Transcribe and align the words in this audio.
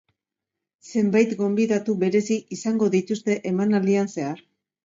Zebait 0.91 1.35
gonbidatu 1.41 1.95
berezi 2.05 2.39
izango 2.57 2.91
dituzte 2.97 3.37
emanaldian 3.55 4.15
zehar. 4.17 4.43